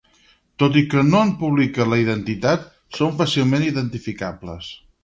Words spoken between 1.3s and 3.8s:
publica la identitat, són fàcilment